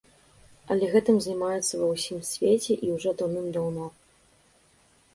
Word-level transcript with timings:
Але 0.75 0.85
гэтым 0.95 1.19
займаюцца 1.25 1.73
ва 1.83 1.91
ўсім 1.93 2.19
свеце 2.33 2.73
і 2.85 2.93
ўжо 2.97 3.09
даўным-даўно. 3.23 3.85